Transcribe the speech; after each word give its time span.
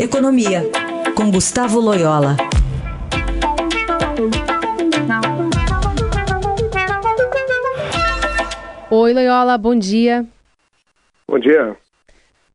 Economia, 0.00 0.62
com 1.16 1.28
Gustavo 1.28 1.80
Loyola. 1.80 2.36
Oi, 8.88 9.12
Loyola, 9.12 9.58
bom 9.58 9.76
dia. 9.76 10.24
Bom 11.26 11.40
dia. 11.40 11.76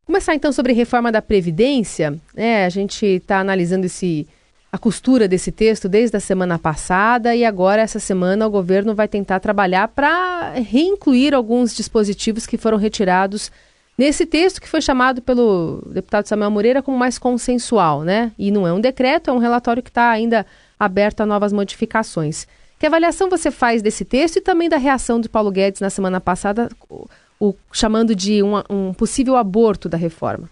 Começar 0.05 0.35
então 0.35 0.53
sobre 0.53 0.71
reforma 0.71 1.11
da 1.11 1.21
Previdência. 1.21 2.17
É, 2.33 2.63
a 2.63 2.69
gente 2.69 3.05
está 3.05 3.39
analisando 3.39 3.87
esse, 3.87 4.25
a 4.71 4.77
costura 4.77 5.27
desse 5.27 5.51
texto 5.51 5.89
desde 5.89 6.15
a 6.15 6.21
semana 6.21 6.57
passada 6.57 7.35
e 7.35 7.43
agora, 7.43 7.81
essa 7.81 7.99
semana, 7.99 8.47
o 8.47 8.51
governo 8.51 8.95
vai 8.95 9.09
tentar 9.09 9.41
trabalhar 9.41 9.89
para 9.89 10.53
reincluir 10.53 11.33
alguns 11.33 11.75
dispositivos 11.75 12.47
que 12.47 12.57
foram 12.57 12.77
retirados 12.77 13.51
nesse 13.97 14.25
texto 14.25 14.61
que 14.61 14.69
foi 14.69 14.81
chamado 14.81 15.21
pelo 15.21 15.81
deputado 15.87 16.25
Samuel 16.25 16.51
Moreira 16.51 16.81
como 16.81 16.97
mais 16.97 17.17
consensual, 17.17 18.03
né? 18.03 18.31
E 18.37 18.51
não 18.51 18.67
é 18.67 18.73
um 18.73 18.81
decreto, 18.81 19.29
é 19.29 19.33
um 19.33 19.37
relatório 19.37 19.83
que 19.83 19.89
está 19.89 20.09
ainda 20.09 20.45
aberto 20.79 21.21
a 21.21 21.25
novas 21.25 21.53
modificações. 21.53 22.47
Que 22.79 22.87
avaliação 22.87 23.29
você 23.29 23.49
faz 23.49 23.81
desse 23.81 24.03
texto 24.03 24.37
e 24.37 24.41
também 24.41 24.67
da 24.67 24.77
reação 24.77 25.19
do 25.21 25.29
Paulo 25.29 25.51
Guedes 25.51 25.79
na 25.79 25.89
semana 25.89 26.19
passada, 26.19 26.67
o, 26.89 27.07
o 27.39 27.55
chamando 27.71 28.13
de 28.13 28.43
um, 28.43 28.55
um, 28.69 28.93
possível 28.93 29.37
aborto 29.37 29.87
da 29.87 29.97
reforma? 29.97 30.49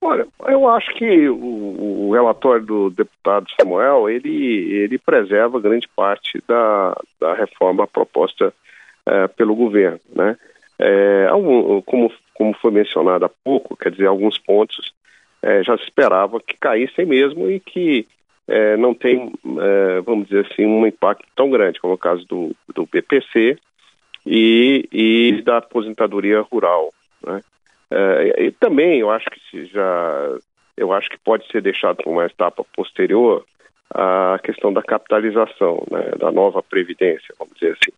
Olha, 0.00 0.26
eu 0.46 0.68
acho 0.68 0.92
que 0.94 1.28
o, 1.28 2.08
o, 2.08 2.12
relatório 2.12 2.64
do 2.64 2.90
deputado 2.90 3.46
Samuel 3.60 4.08
ele, 4.08 4.72
ele 4.72 4.98
preserva 4.98 5.60
grande 5.60 5.88
parte 5.94 6.42
da, 6.46 6.96
da 7.20 7.34
reforma 7.34 7.86
proposta 7.86 8.52
é, 9.06 9.28
pelo 9.28 9.54
governo, 9.54 10.00
né? 10.14 10.36
É, 10.80 11.28
como, 11.86 12.12
como 12.38 12.54
foi 12.54 12.70
mencionado 12.70 13.24
há 13.24 13.28
pouco, 13.28 13.76
quer 13.76 13.90
dizer, 13.90 14.06
alguns 14.06 14.38
pontos 14.38 14.94
é, 15.42 15.64
já 15.64 15.76
se 15.76 15.82
esperava 15.82 16.40
que 16.40 16.56
caíssem 16.56 17.04
mesmo 17.04 17.50
e 17.50 17.58
que 17.58 18.06
é, 18.46 18.76
não 18.76 18.94
tem, 18.94 19.32
é, 19.60 20.00
vamos 20.02 20.28
dizer 20.28 20.46
assim, 20.46 20.64
um 20.64 20.86
impacto 20.86 21.26
tão 21.34 21.50
grande, 21.50 21.80
como 21.80 21.94
é 21.94 21.96
o 21.96 21.98
caso 21.98 22.24
do, 22.26 22.54
do 22.72 22.86
BPC 22.86 23.58
e, 24.24 24.88
e 24.92 25.42
da 25.42 25.56
aposentadoria 25.56 26.40
rural. 26.42 26.94
Né? 27.26 27.42
É, 27.90 28.44
e 28.44 28.52
também 28.52 29.00
eu 29.00 29.10
acho 29.10 29.28
que 29.28 29.66
já, 29.66 30.38
eu 30.76 30.92
acho 30.92 31.10
que 31.10 31.18
pode 31.18 31.44
ser 31.50 31.60
deixado 31.60 31.96
para 31.96 32.10
uma 32.10 32.24
etapa 32.24 32.64
posterior 32.72 33.44
a 33.92 34.38
questão 34.44 34.72
da 34.72 34.82
capitalização, 34.82 35.82
né, 35.90 36.12
da 36.18 36.30
nova 36.30 36.62
previdência, 36.62 37.34
vamos 37.38 37.54
dizer 37.54 37.72
assim. 37.72 37.92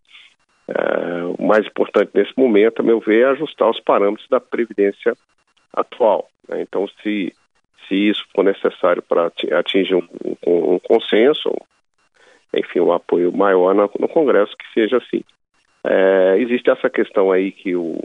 É, 0.70 1.24
o 1.36 1.44
mais 1.44 1.66
importante 1.66 2.12
nesse 2.14 2.32
momento, 2.36 2.80
a 2.80 2.84
meu 2.84 3.00
ver, 3.00 3.22
é 3.22 3.30
ajustar 3.30 3.68
os 3.68 3.80
parâmetros 3.80 4.28
da 4.28 4.38
previdência 4.38 5.16
atual. 5.72 6.30
Né? 6.48 6.62
Então, 6.62 6.86
se, 7.02 7.34
se 7.88 7.94
isso 7.94 8.24
for 8.34 8.44
necessário 8.44 9.02
para 9.02 9.32
atingir 9.58 9.96
um, 9.96 10.08
um, 10.46 10.74
um, 10.74 10.78
consenso, 10.78 11.52
enfim, 12.54 12.80
um 12.80 12.92
apoio 12.92 13.36
maior 13.36 13.74
no, 13.74 13.90
no 13.98 14.08
Congresso, 14.08 14.56
que 14.56 14.72
seja 14.72 14.98
assim. 14.98 15.24
É, 15.82 16.36
existe 16.38 16.70
essa 16.70 16.88
questão 16.88 17.32
aí 17.32 17.50
que 17.50 17.74
o, 17.74 18.00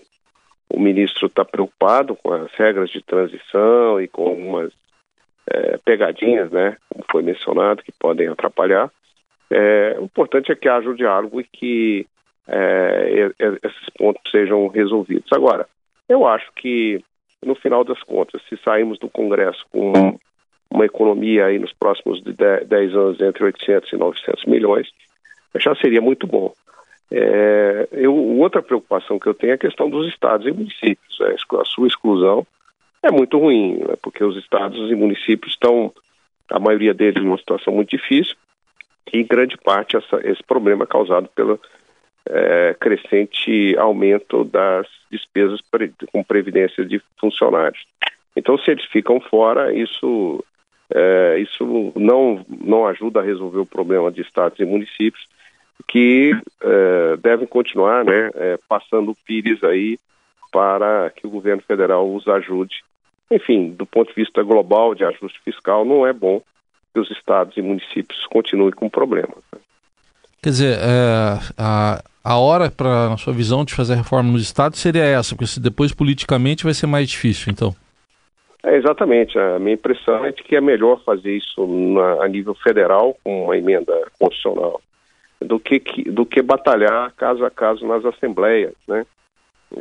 o 0.69 0.80
ministro 0.80 1.27
está 1.27 1.45
preocupado 1.45 2.16
com 2.16 2.33
as 2.33 2.52
regras 2.53 2.89
de 2.89 3.02
transição 3.02 4.02
e 4.02 4.08
com 4.08 4.27
algumas 4.27 4.71
é, 5.47 5.77
pegadinhas, 5.77 6.49
né, 6.52 6.77
como 6.89 7.05
foi 7.11 7.21
mencionado, 7.21 7.83
que 7.83 7.91
podem 7.91 8.27
atrapalhar. 8.27 8.89
É, 9.52 9.97
o 9.99 10.05
importante 10.05 10.52
é 10.52 10.55
que 10.55 10.67
haja 10.67 10.89
o 10.89 10.95
diálogo 10.95 11.39
e 11.39 11.43
que 11.43 12.08
é, 12.47 13.31
esses 13.39 13.89
pontos 13.97 14.21
sejam 14.31 14.67
resolvidos. 14.67 15.31
Agora, 15.31 15.67
eu 16.07 16.25
acho 16.27 16.52
que, 16.55 17.03
no 17.43 17.55
final 17.55 17.83
das 17.83 18.02
contas, 18.03 18.41
se 18.47 18.57
sairmos 18.57 18.99
do 18.99 19.09
Congresso 19.09 19.65
com 19.71 20.17
uma 20.69 20.85
economia 20.85 21.45
aí 21.45 21.59
nos 21.59 21.73
próximos 21.73 22.21
10 22.21 22.95
anos 22.95 23.21
entre 23.21 23.43
800 23.43 23.91
e 23.93 23.97
900 23.97 24.45
milhões, 24.45 24.87
já 25.55 25.75
seria 25.75 26.02
muito 26.02 26.27
bom. 26.27 26.53
É, 27.11 27.87
eu, 27.92 28.14
outra 28.14 28.61
preocupação 28.61 29.20
que 29.20 29.27
eu 29.27 29.33
tenho 29.33 29.52
é 29.52 29.55
a 29.55 29.59
questão 29.59 29.89
dos 29.89 30.08
estados 30.08 30.45
e 30.47 30.52
municípios. 30.52 31.20
É, 31.21 31.36
a 31.59 31.65
sua 31.65 31.87
exclusão 31.87 32.45
é 33.02 33.11
muito 33.11 33.37
ruim, 33.37 33.77
né, 33.77 33.95
porque 34.02 34.23
os 34.23 34.36
estados 34.37 34.91
e 34.91 34.95
municípios 34.95 35.53
estão, 35.53 35.93
a 36.49 36.59
maioria 36.59 36.93
deles, 36.93 37.23
numa 37.23 37.37
situação 37.37 37.73
muito 37.73 37.89
difícil, 37.89 38.36
e 39.14 39.20
em 39.20 39.25
grande 39.25 39.55
parte 39.58 39.95
essa, 39.95 40.20
esse 40.23 40.43
problema 40.43 40.83
é 40.83 40.87
causado 40.87 41.30
pela 41.30 41.59
crescente 42.75 43.75
aumento 43.77 44.43
das 44.43 44.87
despesas 45.11 45.59
com 46.11 46.23
previdência 46.23 46.86
de 46.86 47.02
funcionários. 47.17 47.86
Então, 48.36 48.58
se 48.58 48.71
eles 48.71 48.86
ficam 48.86 49.19
fora, 49.19 49.73
isso, 49.73 50.43
é, 50.93 51.39
isso 51.39 51.93
não, 51.95 52.45
não 52.47 52.85
ajuda 52.85 53.21
a 53.21 53.23
resolver 53.23 53.59
o 53.59 53.65
problema 53.65 54.11
de 54.11 54.21
estados 54.21 54.59
e 54.59 54.65
municípios, 54.65 55.25
que 55.87 56.31
é, 56.61 57.17
devem 57.17 57.47
continuar 57.47 58.03
né, 58.03 58.31
é, 58.35 58.59
passando 58.67 59.15
PIRES 59.25 59.64
aí 59.64 59.97
para 60.52 61.09
que 61.09 61.27
o 61.27 61.30
governo 61.30 61.61
federal 61.61 62.14
os 62.14 62.27
ajude. 62.27 62.83
Enfim, 63.30 63.71
do 63.71 63.85
ponto 63.85 64.09
de 64.09 64.15
vista 64.15 64.43
global 64.43 64.93
de 64.93 65.03
ajuste 65.03 65.39
fiscal, 65.43 65.83
não 65.83 66.05
é 66.05 66.14
bom 66.14 66.41
que 66.93 66.99
os 66.99 67.09
estados 67.11 67.58
e 67.58 67.61
municípios 67.61 68.25
continuem 68.27 68.71
com 68.71 68.89
problemas. 68.89 69.43
Quer 70.45 70.52
dizer, 70.52 70.78
é, 70.78 71.39
a, 71.58 72.04
a 72.23 72.38
hora, 72.38 72.70
para 72.70 73.10
na 73.10 73.17
sua 73.17 73.33
visão, 73.33 73.66
de 73.66 73.73
fazer 73.73 73.94
a 73.94 73.95
reforma 73.95 74.32
nos 74.32 74.44
estados 74.44 74.78
seria 74.78 75.04
essa, 75.04 75.36
porque 75.36 75.60
depois 75.60 75.92
politicamente 75.92 76.64
vai 76.64 76.73
ser 76.76 76.86
mais 76.86 77.10
difícil, 77.10 77.52
então. 77.52 77.76
É, 78.61 78.76
exatamente. 78.78 79.39
A 79.39 79.58
minha 79.58 79.73
impressão 79.73 80.23
é 80.23 80.32
de 80.32 80.44
que 80.44 80.56
é 80.56 80.61
melhor 80.61 81.02
fazer 81.04 81.36
isso 81.36 81.66
na, 81.66 82.23
a 82.23 82.28
nível 82.28 82.54
federal, 82.54 83.17
com 83.23 83.45
uma 83.45 83.58
emenda 83.58 83.92
constitucional, 84.20 84.80
do 85.42 85.60
que, 85.60 85.80
do 86.11 86.28
que 86.28 86.44
batalhar 86.44 87.12
caso 87.14 87.44
a 87.44 87.50
caso 87.50 87.83
nas 87.88 88.06
assembleias, 88.06 88.76
né? 88.88 89.04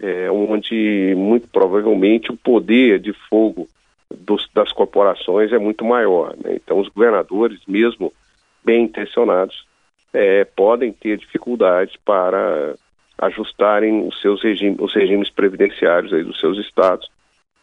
É, 0.00 0.30
onde 0.30 1.12
muito 1.14 1.46
provavelmente 1.48 2.32
o 2.32 2.36
poder 2.38 2.98
de 3.00 3.12
fogo 3.28 3.68
dos, 4.10 4.48
das 4.54 4.72
corporações 4.72 5.52
é 5.52 5.58
muito 5.58 5.84
maior. 5.84 6.34
Né? 6.42 6.54
Então, 6.54 6.78
os 6.78 6.88
governadores, 6.88 7.60
mesmo 7.68 8.10
bem 8.64 8.84
intencionados, 8.84 9.66
é, 10.14 10.44
podem 10.44 10.92
ter 10.92 11.18
dificuldades 11.18 11.96
para 12.04 12.76
ajustarem 13.18 14.06
os 14.06 14.20
seus 14.20 14.42
regimes, 14.42 14.78
os 14.80 14.94
regimes 14.94 15.28
previdenciários 15.28 16.12
aí 16.12 16.22
dos 16.22 16.38
seus 16.38 16.56
estados, 16.58 17.10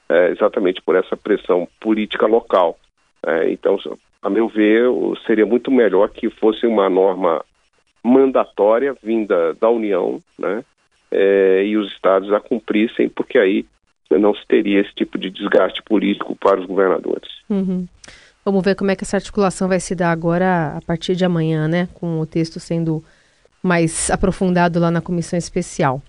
é, 0.10 0.30
exatamente 0.30 0.82
por 0.82 0.96
essa 0.96 1.16
pressão 1.16 1.68
política 1.80 2.28
local. 2.28 2.78
É, 3.26 3.50
então, 3.50 3.80
a 4.22 4.30
meu 4.30 4.48
ver, 4.48 4.84
seria 5.26 5.46
muito 5.46 5.72
melhor 5.72 6.10
que 6.10 6.30
fosse 6.30 6.68
uma 6.68 6.90
norma 6.90 7.44
mandatória 8.04 8.96
vinda 9.02 9.54
da 9.54 9.70
União, 9.70 10.20
né, 10.38 10.64
é, 11.12 11.64
e 11.66 11.78
os 11.78 11.92
estados 11.92 12.32
a 12.34 12.40
cumprissem, 12.40 13.08
porque 13.08 13.38
aí 13.38 13.66
não 14.10 14.36
se 14.36 14.46
teria 14.46 14.82
esse 14.82 14.94
tipo 14.94 15.18
de 15.18 15.30
desgaste 15.30 15.82
político 15.84 16.36
para 16.36 16.60
os 16.60 16.66
governadores. 16.66 17.30
Uhum. 17.50 17.88
Vamos 18.44 18.64
ver 18.64 18.76
como 18.76 18.90
é 18.90 18.96
que 18.96 19.04
essa 19.04 19.18
articulação 19.18 19.68
vai 19.68 19.80
se 19.80 19.94
dar 19.94 20.12
agora 20.12 20.76
a 20.78 20.82
partir 20.82 21.16
de 21.16 21.24
amanhã, 21.24 21.68
né? 21.68 21.88
Com 21.94 22.20
o 22.20 22.26
texto 22.26 22.60
sendo 22.60 23.04
mais 23.62 24.10
aprofundado 24.10 24.80
lá 24.80 24.90
na 24.90 25.02
comissão 25.02 25.38
especial. 25.38 26.02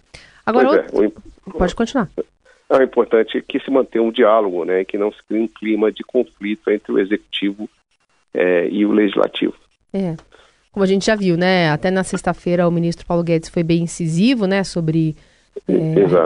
Agora, 0.45 0.69
é, 0.69 0.97
outro... 0.97 1.23
o... 1.47 1.51
pode 1.53 1.75
continuar. 1.75 2.09
É, 2.71 2.77
o 2.77 2.83
importante 2.83 3.37
é 3.37 3.43
que 3.43 3.61
se 3.61 3.71
mantenha 3.71 4.03
um 4.03 4.11
diálogo, 4.11 4.65
né? 4.65 4.85
Que 4.85 4.97
não 4.97 5.13
se 5.13 5.23
crie 5.29 5.43
um 5.43 5.49
clima 5.49 5.93
de 5.93 6.03
conflito 6.03 6.71
entre 6.71 6.91
o 6.91 6.99
executivo 6.99 7.69
é, 8.33 8.67
e 8.69 8.87
o 8.87 8.93
legislativo. 8.93 9.55
É. 9.93 10.17
Como 10.73 10.83
a 10.83 10.87
gente 10.87 11.05
já 11.05 11.15
viu, 11.15 11.37
né? 11.37 11.71
Até 11.71 11.91
na 11.91 12.03
sexta-feira 12.03 12.67
o 12.67 12.71
ministro 12.73 13.05
Paulo 13.05 13.23
Guedes 13.23 13.51
foi 13.51 13.63
bem 13.63 13.83
incisivo, 13.83 14.47
né? 14.47 14.65
Sobre 14.65 15.15
é, 15.69 15.75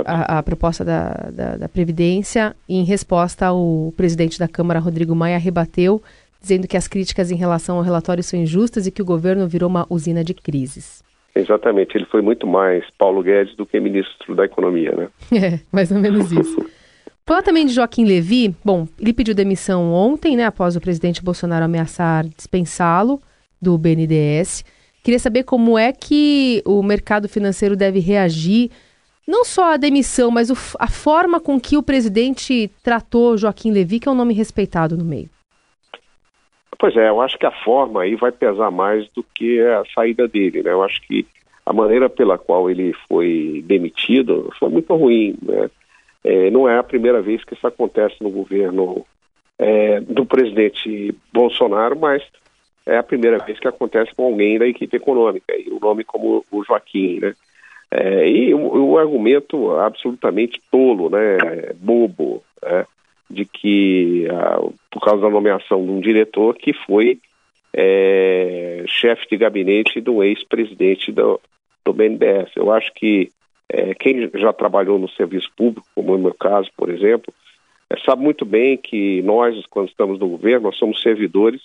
a, 0.04 0.38
a, 0.38 0.42
proposta 0.42 0.84
da, 0.84 1.10
da, 1.32 1.56
da, 1.56 1.68
Previdência. 1.68 2.54
Em 2.68 2.84
resposta, 2.84 3.52
o 3.52 3.92
presidente 3.96 4.38
da 4.38 4.48
Câmara, 4.48 4.80
Rodrigo 4.80 5.14
Maia, 5.14 5.38
rebateu, 5.38 6.02
dizendo 6.40 6.66
que 6.66 6.76
as 6.76 6.88
críticas 6.88 7.30
em 7.30 7.36
relação 7.36 7.76
ao 7.76 7.82
relatório 7.82 8.22
são 8.22 8.38
injustas 8.38 8.86
e 8.86 8.90
que 8.90 9.02
o 9.02 9.04
governo 9.04 9.46
virou 9.46 9.68
uma 9.68 9.86
usina 9.90 10.22
de 10.22 10.32
crises. 10.32 11.04
Exatamente, 11.34 11.96
ele 11.96 12.06
foi 12.06 12.22
muito 12.22 12.46
mais 12.46 12.84
Paulo 12.98 13.22
Guedes 13.22 13.54
do 13.56 13.66
que 13.66 13.78
ministro 13.78 14.34
da 14.34 14.44
Economia, 14.44 14.92
né? 14.92 15.08
É, 15.36 15.60
mais 15.70 15.90
ou 15.90 15.98
menos 15.98 16.32
isso. 16.32 16.64
Falar 17.26 17.42
também 17.42 17.66
de 17.66 17.72
Joaquim 17.72 18.04
Levi, 18.04 18.54
bom, 18.64 18.86
ele 18.98 19.12
pediu 19.12 19.34
demissão 19.34 19.92
ontem, 19.92 20.36
né, 20.36 20.44
após 20.44 20.76
o 20.76 20.80
presidente 20.80 21.22
Bolsonaro 21.22 21.64
ameaçar 21.64 22.24
dispensá-lo 22.24 23.20
do 23.60 23.76
BNDES. 23.76 24.64
Queria 25.02 25.18
saber 25.18 25.42
como 25.42 25.76
é 25.76 25.92
que 25.92 26.62
o 26.64 26.82
mercado 26.82 27.28
financeiro 27.28 27.76
deve 27.76 27.98
reagir 27.98 28.70
não 29.26 29.44
só 29.44 29.72
a 29.72 29.76
demissão, 29.76 30.30
mas 30.30 30.50
o, 30.50 30.54
a 30.78 30.88
forma 30.88 31.40
com 31.40 31.60
que 31.60 31.76
o 31.76 31.82
presidente 31.82 32.70
tratou 32.82 33.36
Joaquim 33.36 33.72
Levi, 33.72 33.98
que 33.98 34.08
é 34.08 34.12
um 34.12 34.14
nome 34.14 34.32
respeitado 34.34 34.96
no 34.96 35.04
meio. 35.04 35.28
Pois 36.78 36.96
é, 36.96 37.08
eu 37.08 37.20
acho 37.20 37.38
que 37.38 37.46
a 37.46 37.64
forma 37.64 38.02
aí 38.02 38.14
vai 38.14 38.30
pesar 38.30 38.70
mais 38.70 39.08
do 39.08 39.22
que 39.22 39.60
a 39.60 39.82
saída 39.94 40.28
dele, 40.28 40.62
né? 40.62 40.70
Eu 40.70 40.82
acho 40.82 41.00
que 41.02 41.26
a 41.64 41.72
maneira 41.72 42.08
pela 42.08 42.38
qual 42.38 42.70
ele 42.70 42.94
foi 43.08 43.64
demitido 43.66 44.52
foi 44.58 44.68
muito 44.68 44.94
ruim, 44.94 45.36
né? 45.42 45.70
É, 46.22 46.50
não 46.50 46.68
é 46.68 46.78
a 46.78 46.82
primeira 46.82 47.22
vez 47.22 47.42
que 47.44 47.54
isso 47.54 47.66
acontece 47.66 48.16
no 48.20 48.30
governo 48.30 49.06
é, 49.58 50.00
do 50.00 50.26
presidente 50.26 51.14
Bolsonaro, 51.32 51.98
mas 51.98 52.22
é 52.84 52.98
a 52.98 53.02
primeira 53.02 53.38
vez 53.38 53.58
que 53.58 53.68
acontece 53.68 54.14
com 54.14 54.26
alguém 54.26 54.58
da 54.58 54.66
equipe 54.66 54.96
econômica, 54.96 55.54
e 55.56 55.70
o 55.70 55.80
nome 55.80 56.04
como 56.04 56.44
o 56.50 56.64
Joaquim, 56.64 57.20
né? 57.20 57.34
É, 57.90 58.28
e 58.28 58.52
o, 58.52 58.90
o, 58.90 58.98
argumento 58.98 59.72
absolutamente 59.76 60.60
tolo, 60.70 61.08
né, 61.08 61.38
bobo, 61.76 62.42
é, 62.62 62.84
de 63.30 63.44
que 63.44 64.26
a, 64.30 64.58
por 64.90 65.00
causa 65.00 65.22
da 65.22 65.30
nomeação 65.30 65.84
de 65.84 65.90
um 65.90 66.00
diretor 66.00 66.56
que 66.56 66.72
foi 66.72 67.18
é, 67.72 68.84
chefe 68.88 69.28
de 69.28 69.36
gabinete 69.36 70.00
do 70.00 70.22
ex-presidente 70.22 71.12
do, 71.12 71.40
do 71.84 71.92
BNDES. 71.92 72.50
Eu 72.56 72.72
acho 72.72 72.92
que 72.94 73.30
é, 73.68 73.94
quem 73.94 74.30
já 74.34 74.52
trabalhou 74.52 74.98
no 74.98 75.08
serviço 75.10 75.50
público, 75.56 75.86
como 75.94 76.12
é 76.12 76.16
o 76.16 76.20
meu 76.20 76.34
caso, 76.34 76.70
por 76.76 76.88
exemplo, 76.88 77.32
é, 77.90 77.96
sabe 77.98 78.22
muito 78.22 78.44
bem 78.44 78.76
que 78.76 79.22
nós, 79.22 79.64
quando 79.66 79.88
estamos 79.88 80.18
no 80.18 80.28
governo, 80.28 80.64
nós 80.64 80.76
somos 80.76 81.02
servidores 81.02 81.60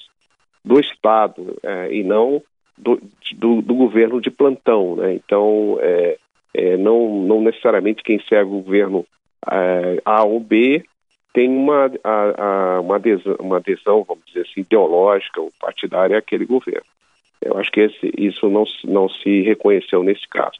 do 0.64 0.80
Estado 0.80 1.58
é, 1.64 1.94
e 1.94 2.04
não 2.04 2.42
do, 2.82 3.00
do, 3.38 3.62
do, 3.62 3.76
governo 3.76 4.20
de 4.20 4.32
plantão. 4.32 4.96
Né? 4.96 5.14
Então, 5.14 5.78
é, 5.80 6.18
é, 6.54 6.78
não, 6.78 7.22
não 7.22 7.42
necessariamente 7.42 8.04
quem 8.04 8.20
serve 8.28 8.52
o 8.52 8.62
governo 8.62 9.06
é, 9.50 10.02
A 10.04 10.24
ou 10.24 10.40
B 10.40 10.84
tem 11.34 11.48
uma, 11.50 11.90
a, 12.04 12.44
a, 12.44 12.82
uma, 12.82 12.96
adesão, 12.96 13.36
uma 13.40 13.58
adesão, 13.58 14.04
vamos 14.04 14.26
dizer 14.26 14.42
assim, 14.42 14.62
ideológica 14.62 15.40
ou 15.40 15.52
partidária 15.60 16.18
àquele 16.18 16.46
governo. 16.46 16.86
Eu 17.42 17.58
acho 17.58 17.72
que 17.72 17.80
esse, 17.82 18.12
isso 18.18 18.50
não, 18.50 18.66
não 18.84 19.08
se 19.08 19.42
reconheceu 19.42 20.04
nesse 20.04 20.28
caso. 20.28 20.60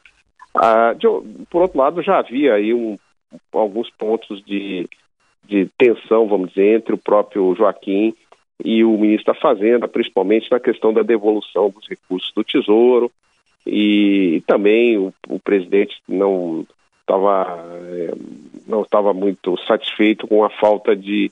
Ah, 0.54 0.94
de, 0.94 1.06
por 1.50 1.62
outro 1.62 1.78
lado, 1.78 2.02
já 2.02 2.18
havia 2.18 2.54
aí 2.54 2.72
um, 2.72 2.98
alguns 3.52 3.90
pontos 3.90 4.42
de, 4.44 4.88
de 5.44 5.68
tensão, 5.78 6.26
vamos 6.26 6.50
dizer, 6.50 6.76
entre 6.76 6.94
o 6.94 6.98
próprio 6.98 7.54
Joaquim 7.54 8.14
e 8.64 8.84
o 8.84 8.96
ministro 8.96 9.32
da 9.32 9.40
Fazenda, 9.40 9.88
principalmente 9.88 10.50
na 10.50 10.60
questão 10.60 10.92
da 10.92 11.02
devolução 11.02 11.70
dos 11.70 11.88
recursos 11.88 12.32
do 12.34 12.44
Tesouro, 12.44 13.10
e, 13.66 14.36
e 14.36 14.40
também 14.42 14.98
o, 14.98 15.12
o, 15.28 15.38
presidente 15.38 16.00
não 16.08 16.66
estava 17.00 17.64
é, 17.84 18.14
não 18.66 18.82
estava 18.82 19.12
muito 19.12 19.56
satisfeito 19.66 20.26
com 20.26 20.44
a 20.44 20.50
falta 20.50 20.94
de 20.94 21.30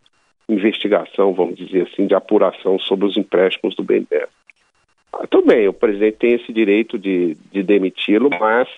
investigação, 0.49 1.33
vamos 1.33 1.57
dizer 1.57 1.89
assim, 1.91 2.07
de 2.07 2.15
apuração 2.15 2.79
sobre 2.79 3.07
os 3.07 3.17
empréstimos 3.17 3.75
do 3.77 3.85
BNDES. 3.85 4.29
Ah, 5.13 5.27
tudo 5.29 5.47
bem, 5.47 5.69
o 5.69 5.73
presidente 5.73 6.19
tem 6.19 6.35
esse 6.35 6.53
direito 6.53 6.99
de, 6.99 7.37
de 7.53 7.63
demiti-lo, 7.63 8.31
mas 8.39 8.69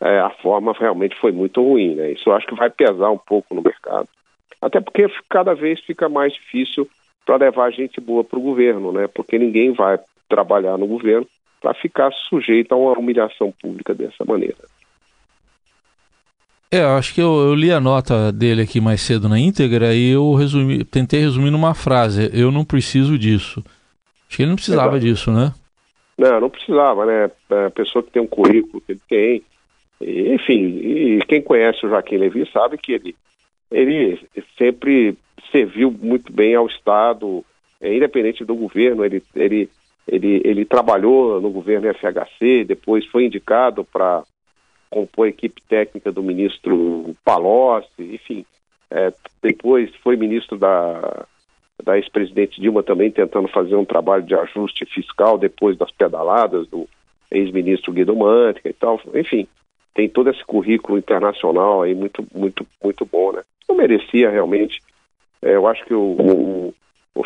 é, 0.00 0.18
a 0.18 0.30
forma 0.30 0.74
realmente 0.78 1.16
foi 1.16 1.32
muito 1.32 1.62
ruim. 1.62 1.94
Né? 1.94 2.12
Isso 2.12 2.28
eu 2.28 2.34
acho 2.34 2.46
que 2.46 2.54
vai 2.54 2.70
pesar 2.70 3.10
um 3.10 3.18
pouco 3.18 3.54
no 3.54 3.62
mercado. 3.62 4.08
Até 4.60 4.80
porque 4.80 5.06
cada 5.28 5.54
vez 5.54 5.80
fica 5.80 6.08
mais 6.08 6.32
difícil 6.32 6.88
para 7.24 7.36
levar 7.36 7.70
gente 7.70 8.00
boa 8.00 8.22
para 8.22 8.38
o 8.38 8.42
governo, 8.42 8.92
né? 8.92 9.08
porque 9.08 9.38
ninguém 9.38 9.72
vai 9.72 9.98
trabalhar 10.28 10.76
no 10.76 10.86
governo 10.86 11.26
para 11.60 11.74
ficar 11.74 12.12
sujeito 12.28 12.72
a 12.72 12.76
uma 12.76 12.92
humilhação 12.98 13.52
pública 13.60 13.94
dessa 13.94 14.24
maneira. 14.24 14.56
É, 16.70 16.80
eu 16.80 16.96
acho 16.96 17.14
que 17.14 17.20
eu, 17.20 17.32
eu, 17.40 17.54
li 17.54 17.70
a 17.70 17.80
nota 17.80 18.32
dele 18.32 18.62
aqui 18.62 18.80
mais 18.80 19.00
cedo 19.00 19.28
na 19.28 19.38
íntegra 19.38 19.94
e 19.94 20.10
eu 20.10 20.34
resumi, 20.34 20.84
tentei 20.84 21.20
resumir 21.20 21.50
numa 21.50 21.72
frase: 21.72 22.30
eu 22.34 22.50
não 22.50 22.64
preciso 22.64 23.16
disso. 23.16 23.62
Acho 24.26 24.36
que 24.36 24.42
ele 24.42 24.48
não 24.48 24.56
precisava 24.56 24.96
Exato. 24.96 25.04
disso, 25.04 25.30
né? 25.30 25.54
Não, 26.18 26.40
não 26.40 26.50
precisava, 26.50 27.06
né? 27.06 27.30
A 27.66 27.70
pessoa 27.70 28.02
que 28.02 28.10
tem 28.10 28.20
um 28.20 28.26
currículo 28.26 28.80
que 28.80 28.92
ele 28.92 29.00
tem, 29.08 29.42
enfim, 30.34 30.54
e 30.56 31.20
quem 31.28 31.40
conhece 31.40 31.86
o 31.86 31.88
Joaquim 31.88 32.16
Levi 32.16 32.48
sabe 32.52 32.76
que 32.76 32.92
ele, 32.92 33.14
ele 33.74 34.20
sempre 34.56 35.16
serviu 35.50 35.90
muito 35.90 36.32
bem 36.32 36.54
ao 36.54 36.66
Estado, 36.66 37.44
é, 37.80 37.94
independente 37.94 38.44
do 38.44 38.54
governo, 38.54 39.04
ele, 39.04 39.22
ele, 39.34 39.68
ele, 40.06 40.40
ele 40.44 40.64
trabalhou 40.64 41.40
no 41.40 41.50
governo 41.50 41.92
FHC, 41.92 42.64
depois 42.64 43.04
foi 43.06 43.26
indicado 43.26 43.84
para 43.84 44.22
compor 44.88 45.26
a 45.26 45.30
equipe 45.30 45.60
técnica 45.68 46.12
do 46.12 46.22
ministro 46.22 47.14
Palocci, 47.24 47.88
enfim, 47.98 48.46
é, 48.90 49.12
depois 49.42 49.92
foi 49.96 50.16
ministro 50.16 50.56
da, 50.56 51.26
da 51.82 51.96
ex-presidente 51.96 52.60
Dilma 52.60 52.82
também 52.82 53.10
tentando 53.10 53.48
fazer 53.48 53.74
um 53.74 53.84
trabalho 53.84 54.22
de 54.22 54.36
ajuste 54.36 54.86
fiscal 54.86 55.36
depois 55.36 55.76
das 55.76 55.90
pedaladas 55.90 56.68
do 56.68 56.88
ex-ministro 57.28 57.92
Guido 57.92 58.14
Mantega 58.14 58.68
e 58.68 58.72
tal, 58.72 59.00
enfim, 59.14 59.48
tem 59.92 60.08
todo 60.08 60.30
esse 60.30 60.44
currículo 60.44 60.96
internacional 60.96 61.82
aí 61.82 61.94
muito, 61.94 62.24
muito, 62.32 62.64
muito 62.82 63.04
bom, 63.04 63.32
né? 63.32 63.42
Não 63.68 63.76
merecia 63.76 64.30
realmente. 64.30 64.80
É, 65.42 65.54
eu 65.54 65.66
acho 65.66 65.84
que 65.84 65.94
o, 65.94 66.72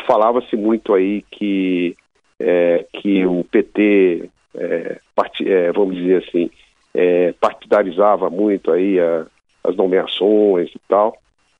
falava-se 0.05 0.55
muito 0.55 0.93
aí 0.93 1.23
que 1.31 1.95
é, 2.39 2.85
que 2.93 3.25
o 3.25 3.43
PT, 3.43 4.29
é, 4.55 4.99
part, 5.15 5.47
é, 5.47 5.71
vamos 5.71 5.95
dizer 5.95 6.23
assim, 6.23 6.49
é, 6.93 7.33
partidarizava 7.33 8.29
muito 8.29 8.71
aí 8.71 8.99
a, 8.99 9.25
as 9.63 9.75
nomeações 9.75 10.69
e 10.73 10.79
tal, 10.87 11.17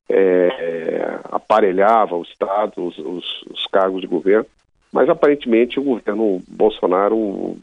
é, 0.10 1.20
aparelhava 1.26 2.16
o 2.16 2.24
Estado, 2.24 2.84
os, 2.84 2.98
os, 2.98 3.42
os 3.44 3.68
cargos 3.68 4.02
de 4.02 4.08
governo, 4.08 4.46
mas 4.92 5.10
aparentemente 5.10 5.80
o 5.80 5.84
governo 5.84 6.42
Bolsonaro 6.48 7.58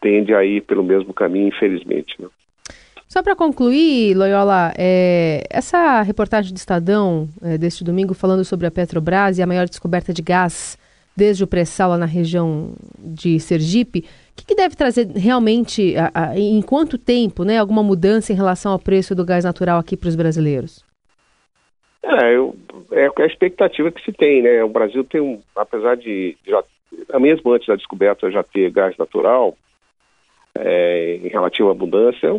tende 0.00 0.34
a 0.34 0.44
ir 0.44 0.62
pelo 0.62 0.82
mesmo 0.82 1.14
caminho, 1.14 1.48
infelizmente. 1.48 2.20
Né? 2.20 2.28
Só 3.12 3.22
para 3.22 3.36
concluir, 3.36 4.16
Loyola, 4.16 4.72
é, 4.74 5.44
essa 5.50 6.00
reportagem 6.00 6.50
do 6.50 6.56
Estadão 6.56 7.28
é, 7.42 7.58
deste 7.58 7.84
domingo 7.84 8.14
falando 8.14 8.42
sobre 8.42 8.66
a 8.66 8.70
Petrobras 8.70 9.36
e 9.36 9.42
a 9.42 9.46
maior 9.46 9.68
descoberta 9.68 10.14
de 10.14 10.22
gás 10.22 10.78
desde 11.14 11.44
o 11.44 11.46
pré-sal 11.46 11.90
lá 11.90 11.98
na 11.98 12.06
região 12.06 12.72
de 12.98 13.38
Sergipe, 13.38 13.98
o 13.98 14.04
que, 14.34 14.46
que 14.46 14.54
deve 14.54 14.74
trazer 14.74 15.08
realmente, 15.08 15.94
a, 15.94 16.30
a, 16.30 16.38
em 16.38 16.62
quanto 16.62 16.96
tempo, 16.96 17.44
né, 17.44 17.58
alguma 17.58 17.82
mudança 17.82 18.32
em 18.32 18.34
relação 18.34 18.72
ao 18.72 18.78
preço 18.78 19.14
do 19.14 19.26
gás 19.26 19.44
natural 19.44 19.78
aqui 19.78 19.94
para 19.94 20.08
os 20.08 20.16
brasileiros? 20.16 20.82
É, 22.02 22.34
eu, 22.34 22.56
é 22.92 23.10
a 23.14 23.26
expectativa 23.26 23.92
que 23.92 24.02
se 24.02 24.12
tem, 24.14 24.40
né? 24.40 24.64
O 24.64 24.70
Brasil 24.70 25.04
tem 25.04 25.20
um, 25.20 25.38
apesar 25.54 25.98
de 25.98 26.34
já, 26.46 26.64
mesmo 27.20 27.52
antes 27.52 27.68
da 27.68 27.76
descoberta 27.76 28.30
já 28.30 28.42
ter 28.42 28.70
gás 28.70 28.96
natural, 28.96 29.54
é, 30.54 31.20
em 31.22 31.28
relativa 31.28 31.70
abundância, 31.70 32.30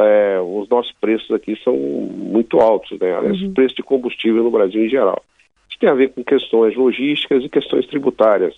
é 0.00 0.40
os 0.40 0.68
nossos 0.68 0.92
preços 0.92 1.30
aqui 1.30 1.56
são 1.62 1.76
muito 1.76 2.60
altos, 2.60 2.98
né? 2.98 3.14
Aliás, 3.14 3.40
uhum. 3.40 3.48
o 3.48 3.54
preço 3.54 3.74
de 3.74 3.82
combustível 3.82 4.42
no 4.42 4.50
Brasil 4.50 4.84
em 4.84 4.88
geral. 4.88 5.22
Isso 5.68 5.78
tem 5.78 5.88
a 5.88 5.94
ver 5.94 6.10
com 6.10 6.22
questões 6.22 6.76
logísticas 6.76 7.44
e 7.44 7.48
questões 7.48 7.86
tributárias, 7.86 8.54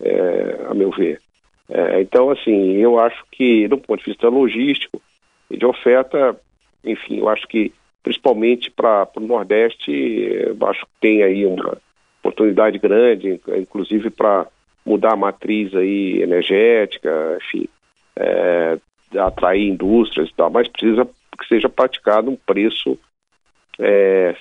é, 0.00 0.66
a 0.68 0.74
meu 0.74 0.90
ver. 0.90 1.20
É, 1.68 2.00
então, 2.00 2.30
assim, 2.30 2.76
eu 2.76 2.98
acho 2.98 3.24
que, 3.30 3.68
do 3.68 3.78
ponto 3.78 4.00
de 4.00 4.10
vista 4.10 4.28
logístico 4.28 5.00
e 5.50 5.56
de 5.56 5.66
oferta, 5.66 6.36
enfim, 6.84 7.18
eu 7.18 7.28
acho 7.28 7.46
que, 7.46 7.72
principalmente 8.02 8.70
para 8.70 9.08
o 9.16 9.20
Nordeste, 9.20 9.90
eu 9.90 10.56
acho 10.66 10.80
que 10.86 10.92
tem 11.00 11.22
aí 11.22 11.44
uma 11.44 11.78
oportunidade 12.20 12.78
grande, 12.78 13.40
inclusive 13.56 14.10
para 14.10 14.46
mudar 14.84 15.12
a 15.12 15.16
matriz 15.16 15.74
aí 15.74 16.22
energética, 16.22 17.38
enfim, 17.42 17.68
é, 18.16 18.78
atrair 19.16 19.68
indústrias 19.68 20.28
e 20.28 20.34
tal, 20.34 20.50
mas 20.50 20.68
precisa 20.68 21.04
que 21.38 21.46
seja 21.48 21.68
praticado 21.68 22.30
um 22.30 22.36
preço, 22.36 22.98
é, 23.78 24.34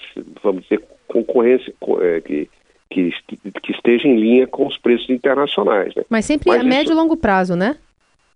vamos 0.43 0.63
dizer, 0.63 0.83
concorrência, 1.07 1.73
é, 2.01 2.21
que, 2.21 2.49
que, 2.89 3.71
esteja 3.71 4.07
em 4.07 4.17
linha 4.17 4.47
com 4.47 4.65
os 4.65 4.77
preços 4.77 5.09
internacionais. 5.09 5.93
Né? 5.95 6.03
Mas 6.09 6.25
sempre 6.25 6.49
mas 6.49 6.61
a 6.61 6.63
médio 6.63 6.91
e 6.91 6.95
longo 6.95 7.15
prazo, 7.15 7.55
né? 7.55 7.77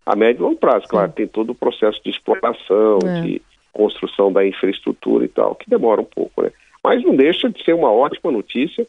A 0.05 0.15
médio 0.15 0.41
e 0.41 0.43
longo 0.43 0.57
prazo, 0.57 0.87
claro, 0.87 1.09
Sim. 1.09 1.15
tem 1.15 1.27
todo 1.27 1.51
o 1.51 1.55
processo 1.55 2.01
de 2.03 2.11
exploração, 2.11 2.99
é. 3.05 3.21
de 3.21 3.41
construção 3.73 4.31
da 4.31 4.45
infraestrutura 4.45 5.25
e 5.25 5.27
tal, 5.27 5.55
que 5.55 5.69
demora 5.69 6.01
um 6.01 6.05
pouco, 6.05 6.43
né? 6.43 6.51
Mas 6.83 7.03
não 7.03 7.15
deixa 7.15 7.49
de 7.49 7.63
ser 7.63 7.73
uma 7.73 7.91
ótima 7.91 8.31
notícia 8.31 8.87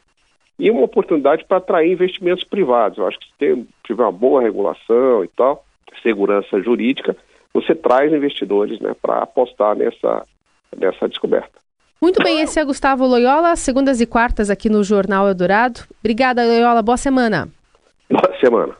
e 0.58 0.70
uma 0.70 0.82
oportunidade 0.82 1.44
para 1.44 1.58
atrair 1.58 1.92
investimentos 1.92 2.44
privados. 2.44 2.98
Eu 2.98 3.06
acho 3.06 3.18
que 3.18 3.26
se 3.38 3.66
tiver 3.84 4.02
uma 4.02 4.12
boa 4.12 4.40
regulação 4.40 5.24
e 5.24 5.28
tal, 5.28 5.64
segurança 6.02 6.60
jurídica, 6.60 7.16
você 7.52 7.74
traz 7.74 8.12
investidores 8.12 8.80
né, 8.80 8.94
para 9.00 9.22
apostar 9.22 9.76
nessa, 9.76 10.24
nessa 10.76 11.08
descoberta. 11.08 11.62
Muito 12.00 12.20
bem, 12.22 12.40
esse 12.40 12.58
é 12.58 12.64
Gustavo 12.64 13.06
Loyola, 13.06 13.54
segundas 13.54 14.00
e 14.00 14.06
quartas 14.06 14.50
aqui 14.50 14.68
no 14.68 14.82
Jornal 14.82 15.28
Eldorado. 15.28 15.82
Obrigada, 16.00 16.44
Loyola. 16.44 16.82
Boa 16.82 16.96
semana. 16.96 17.48
Boa 18.10 18.40
semana. 18.40 18.74